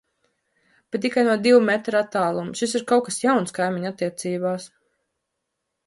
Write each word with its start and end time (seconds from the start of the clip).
Bet 0.95 1.03
tikai 1.05 1.25
no 1.27 1.35
divu 1.43 1.59
metru 1.67 1.99
attāluma. 2.01 2.57
Šis 2.63 2.75
ir 2.79 2.87
kaut 2.93 3.07
kas 3.09 3.21
jauns 3.27 3.57
kaimiņu 3.59 3.93
attiecībās. 3.95 4.71